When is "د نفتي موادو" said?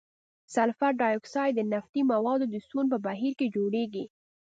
1.57-2.45